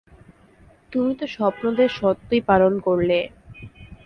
[0.93, 3.19] তুমি তো স্বপ্নাদেশ সত্যই পালন করলে!